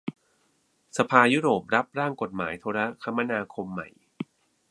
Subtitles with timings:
[0.97, 3.87] สภายุโรปรับร่างกฎหมายโทรคมนาคมใหม่